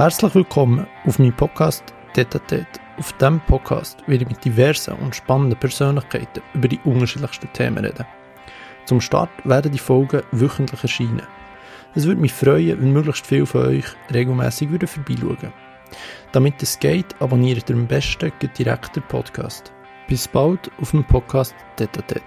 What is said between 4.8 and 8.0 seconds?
und spannenden Persönlichkeiten über die unterschiedlichsten Themen